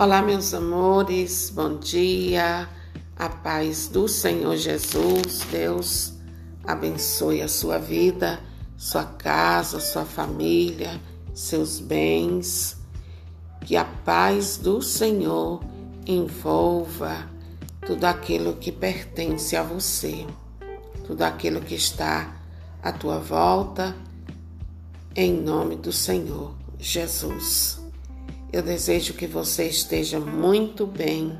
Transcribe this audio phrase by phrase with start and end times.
[0.00, 2.68] Olá, meus amores, bom dia,
[3.16, 6.12] a paz do Senhor Jesus, Deus
[6.62, 8.38] abençoe a sua vida,
[8.76, 11.00] sua casa, sua família,
[11.34, 12.76] seus bens,
[13.62, 15.60] que a paz do Senhor
[16.06, 17.28] envolva
[17.84, 20.24] tudo aquilo que pertence a você,
[21.08, 22.36] tudo aquilo que está
[22.80, 23.96] à tua volta,
[25.16, 27.87] em nome do Senhor Jesus.
[28.50, 31.38] Eu desejo que você esteja muito bem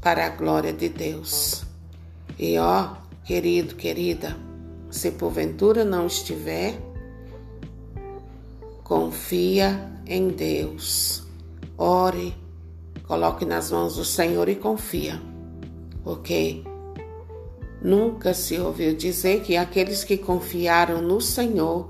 [0.00, 1.64] para a glória de Deus.
[2.38, 4.36] E ó, querido, querida,
[4.88, 6.78] se porventura não estiver,
[8.84, 11.24] confia em Deus.
[11.76, 12.32] Ore,
[13.08, 15.20] coloque nas mãos do Senhor e confia.
[16.04, 16.62] Porque
[17.82, 21.88] nunca se ouviu dizer que aqueles que confiaram no Senhor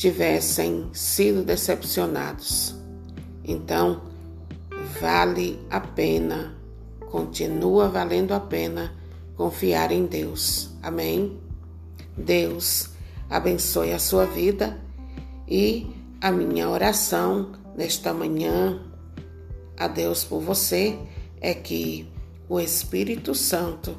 [0.00, 2.74] tivessem sido decepcionados.
[3.44, 4.00] Então,
[4.98, 6.56] vale a pena,
[7.10, 8.94] continua valendo a pena
[9.36, 10.70] confiar em Deus.
[10.82, 11.38] Amém?
[12.16, 12.88] Deus
[13.28, 14.80] abençoe a sua vida
[15.46, 15.86] e
[16.18, 18.80] a minha oração nesta manhã
[19.76, 20.98] a Deus por você
[21.42, 22.10] é que
[22.48, 23.94] o Espírito Santo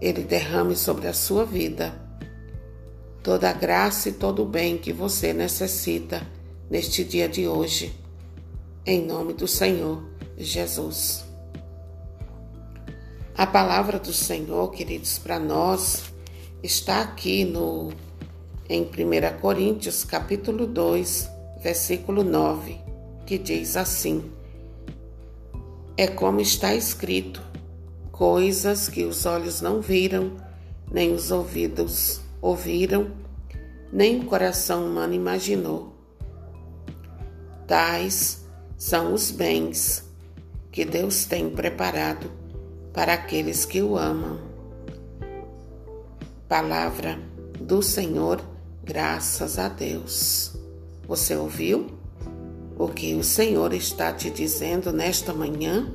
[0.00, 2.03] ele derrame sobre a sua vida
[3.24, 6.22] toda a graça e todo o bem que você necessita
[6.70, 7.98] neste dia de hoje.
[8.84, 10.04] Em nome do Senhor
[10.36, 11.24] Jesus.
[13.34, 16.04] A palavra do Senhor, queridos, para nós
[16.62, 17.92] está aqui no
[18.68, 21.30] em 1 Coríntios, capítulo 2,
[21.62, 22.78] versículo 9,
[23.26, 24.30] que diz assim:
[25.96, 27.42] É como está escrito:
[28.12, 30.36] coisas que os olhos não viram,
[30.92, 33.10] nem os ouvidos ouviram,
[33.92, 35.94] nem o coração humano imaginou.
[37.66, 38.44] Tais
[38.76, 40.04] são os bens
[40.70, 42.30] que Deus tem preparado
[42.92, 44.38] para aqueles que o amam.
[46.48, 47.18] Palavra
[47.60, 48.40] do Senhor,
[48.82, 50.56] graças a Deus.
[51.06, 51.86] Você ouviu
[52.76, 55.92] o que o Senhor está te dizendo nesta manhã?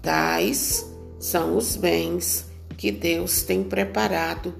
[0.00, 0.88] Tais
[1.18, 2.46] são os bens
[2.76, 4.54] que Deus tem preparado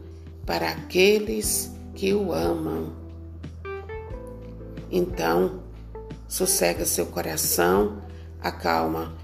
[0.50, 2.92] para aqueles que o amam.
[4.90, 5.62] Então,
[6.26, 8.02] sossega seu coração,
[8.42, 9.14] acalma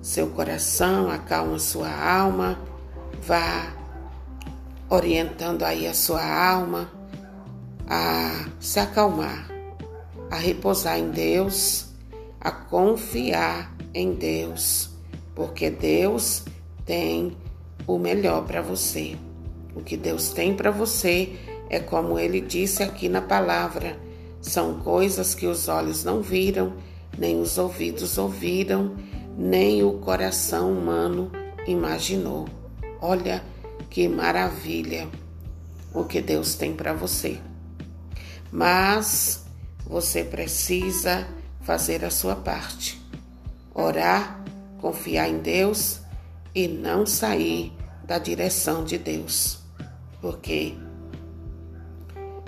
[0.00, 2.56] seu coração, acalma sua alma,
[3.20, 3.74] vá
[4.88, 6.88] orientando aí a sua alma
[7.88, 9.50] a se acalmar,
[10.30, 11.88] a repousar em Deus,
[12.40, 14.90] a confiar em Deus,
[15.34, 16.44] porque Deus
[16.84, 17.36] tem
[17.88, 19.25] o melhor para você.
[19.76, 21.36] O que Deus tem para você
[21.68, 23.98] é como ele disse aqui na palavra:
[24.40, 26.72] são coisas que os olhos não viram,
[27.16, 28.96] nem os ouvidos ouviram,
[29.36, 31.30] nem o coração humano
[31.66, 32.48] imaginou.
[33.02, 33.44] Olha
[33.90, 35.06] que maravilha
[35.92, 37.38] o que Deus tem para você.
[38.50, 39.44] Mas
[39.86, 41.28] você precisa
[41.60, 42.98] fazer a sua parte.
[43.74, 44.42] Orar,
[44.78, 46.00] confiar em Deus
[46.54, 47.74] e não sair
[48.06, 49.65] da direção de Deus
[50.20, 50.74] porque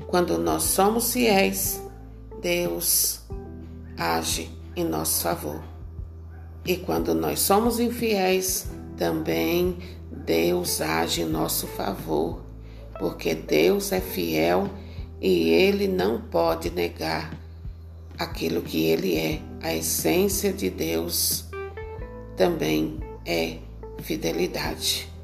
[0.07, 1.83] quando nós somos fiéis,
[2.41, 3.21] Deus
[3.97, 5.63] age em nosso favor.
[6.65, 9.79] E quando nós somos infiéis, também
[10.11, 12.41] Deus age em nosso favor,
[12.99, 14.69] porque Deus é fiel
[15.21, 17.33] e ele não pode negar
[18.19, 19.41] aquilo que ele é.
[19.63, 21.45] A essência de Deus
[22.37, 23.59] também é
[24.01, 25.18] fidelidade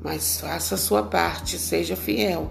[0.00, 2.50] mas faça a sua parte, seja fiel.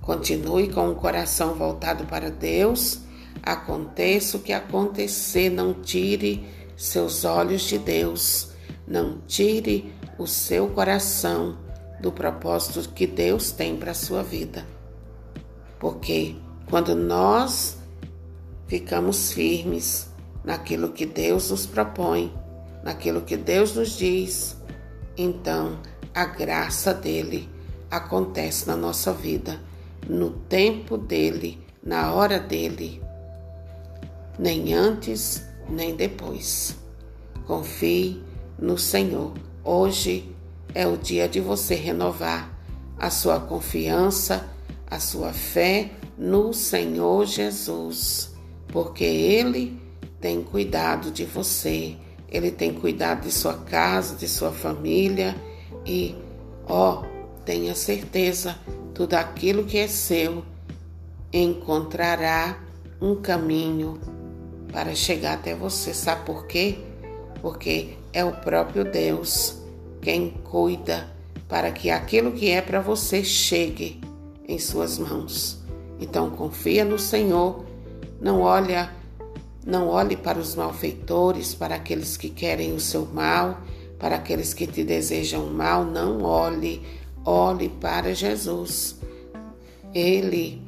[0.00, 3.00] Continue com o coração voltado para Deus.
[3.42, 6.44] Aconteça o que acontecer, não tire
[6.76, 8.50] seus olhos de Deus,
[8.86, 11.56] não tire o seu coração
[12.00, 14.66] do propósito que Deus tem para a sua vida.
[15.78, 16.36] Porque
[16.68, 17.76] quando nós
[18.66, 20.08] ficamos firmes
[20.44, 22.32] naquilo que Deus nos propõe,
[22.82, 24.56] naquilo que Deus nos diz,
[25.16, 25.78] então
[26.14, 27.48] a graça dele
[27.90, 29.60] acontece na nossa vida,
[30.08, 33.02] no tempo dele, na hora dele,
[34.38, 36.76] nem antes nem depois.
[37.46, 38.22] Confie
[38.58, 39.32] no Senhor.
[39.64, 40.34] Hoje
[40.74, 42.50] é o dia de você renovar
[42.98, 44.48] a sua confiança,
[44.90, 48.32] a sua fé no Senhor Jesus,
[48.68, 49.80] porque Ele
[50.20, 51.96] tem cuidado de você
[52.32, 55.36] ele tem cuidado de sua casa, de sua família
[55.86, 56.14] e,
[56.66, 57.02] ó,
[57.44, 58.56] tenha certeza,
[58.94, 60.44] tudo aquilo que é seu
[61.32, 62.58] encontrará
[63.00, 63.98] um caminho
[64.72, 65.92] para chegar até você.
[65.92, 66.78] Sabe por quê?
[67.40, 69.58] Porque é o próprio Deus
[70.00, 71.10] quem cuida
[71.48, 74.00] para que aquilo que é para você chegue
[74.48, 75.60] em suas mãos.
[76.00, 77.64] Então confia no Senhor,
[78.20, 78.90] não olha,
[79.64, 83.60] não olhe para os malfeitores, para aqueles que querem o seu mal,
[84.02, 86.82] para aqueles que te desejam mal, não olhe,
[87.24, 88.96] olhe para Jesus.
[89.94, 90.60] Ele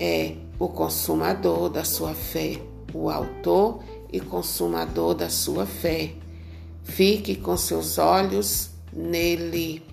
[0.00, 2.58] é o consumador da sua fé,
[2.94, 3.80] o autor
[4.10, 6.14] e consumador da sua fé.
[6.82, 9.84] Fique com seus olhos nele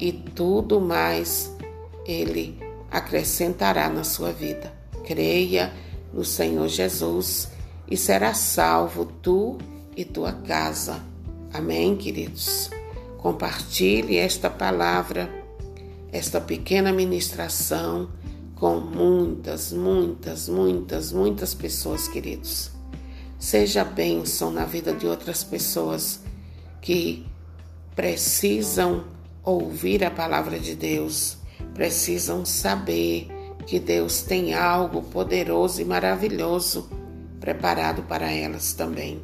[0.00, 1.54] e tudo mais
[2.04, 2.58] ele
[2.90, 4.72] acrescentará na sua vida.
[5.06, 5.72] Creia
[6.12, 7.52] no Senhor Jesus
[7.88, 9.56] e será salvo tu
[9.96, 11.14] e tua casa.
[11.52, 12.70] Amém, queridos?
[13.18, 15.28] Compartilhe esta palavra,
[16.12, 18.08] esta pequena ministração
[18.54, 22.70] com muitas, muitas, muitas, muitas pessoas, queridos.
[23.38, 26.20] Seja bênção na vida de outras pessoas
[26.80, 27.26] que
[27.94, 29.04] precisam
[29.42, 31.38] ouvir a palavra de Deus,
[31.74, 33.28] precisam saber
[33.66, 36.88] que Deus tem algo poderoso e maravilhoso
[37.40, 39.20] preparado para elas também,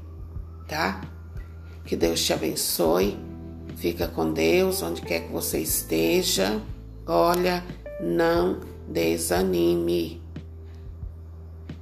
[0.68, 1.00] tá?
[1.84, 3.18] Que Deus te abençoe.
[3.76, 6.60] Fica com Deus onde quer que você esteja.
[7.06, 7.64] Olha,
[8.00, 10.22] não desanime.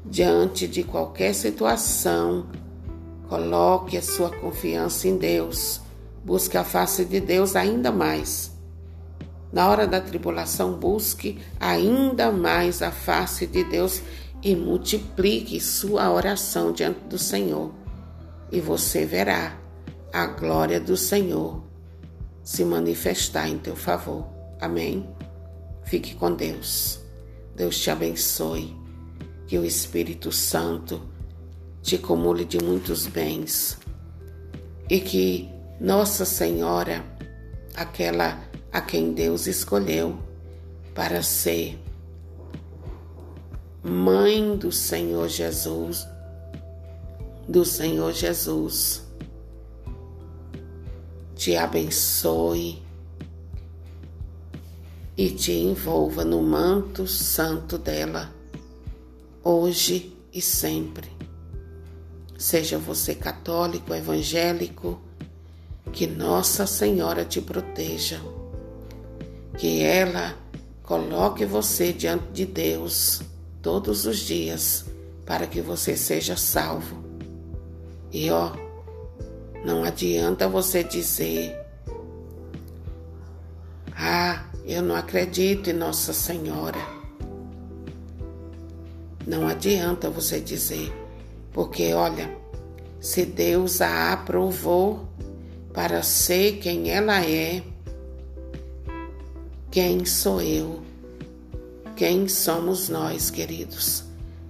[0.04, 2.46] Diante de qualquer situação,
[3.28, 5.80] coloque a sua confiança em Deus.
[6.24, 8.50] Busque a face de Deus ainda mais.
[9.52, 14.00] Na hora da tribulação, busque ainda mais a face de Deus
[14.42, 17.72] e multiplique sua oração diante do Senhor.
[18.50, 19.59] E você verá
[20.12, 21.62] a glória do Senhor
[22.42, 24.26] se manifestar em teu favor.
[24.60, 25.08] Amém?
[25.84, 27.00] Fique com Deus.
[27.54, 28.76] Deus te abençoe.
[29.46, 31.00] Que o Espírito Santo
[31.82, 33.78] te acumule de muitos bens.
[34.88, 35.48] E que
[35.80, 37.04] Nossa Senhora,
[37.74, 38.40] aquela
[38.72, 40.18] a quem Deus escolheu
[40.94, 41.78] para ser
[43.82, 46.06] mãe do Senhor Jesus,
[47.48, 49.02] do Senhor Jesus,
[51.40, 52.82] te abençoe
[55.16, 58.30] e te envolva no manto santo dela,
[59.42, 61.08] hoje e sempre.
[62.36, 65.00] Seja você católico, evangélico,
[65.90, 68.20] que Nossa Senhora te proteja,
[69.56, 70.36] que ela
[70.82, 73.22] coloque você diante de Deus
[73.62, 74.84] todos os dias
[75.24, 77.02] para que você seja salvo.
[78.12, 78.52] E ó,
[79.64, 81.54] não adianta você dizer,
[83.94, 86.80] ah, eu não acredito em Nossa Senhora.
[89.26, 90.90] Não adianta você dizer,
[91.52, 92.34] porque olha,
[92.98, 95.06] se Deus a aprovou
[95.74, 97.62] para ser quem ela é,
[99.70, 100.82] quem sou eu?
[101.94, 104.04] Quem somos nós, queridos,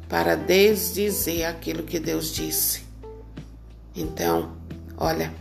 [0.08, 2.84] para desdizer aquilo que Deus disse?
[3.94, 4.59] Então,
[5.00, 5.34] olha,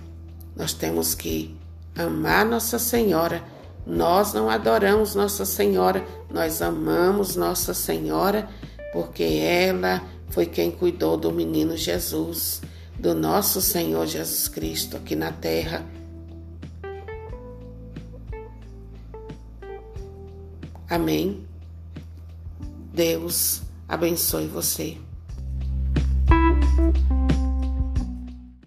[0.55, 1.55] nós temos que
[1.95, 3.43] amar Nossa Senhora
[3.89, 8.47] nós não adoramos Nossa Senhora, nós amamos Nossa Senhora
[8.93, 12.61] porque ela foi quem cuidou do menino Jesus,
[12.99, 15.83] do nosso Senhor Jesus Cristo aqui na terra.
[20.87, 21.43] Amém.
[22.93, 25.08] Deus abençoe você.